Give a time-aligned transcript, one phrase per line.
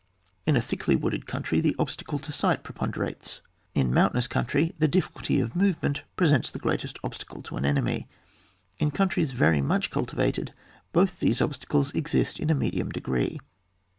[0.47, 3.41] In a thickly wooded country the ob stacle to sight preponderates;
[3.75, 7.55] in a moun tainous country, the difficulty of move ment presents the greatest obstacle to
[7.55, 8.07] an enemy;
[8.79, 10.53] in countries very much cultivated
[10.91, 13.37] both these obstacles exist in a medium degree.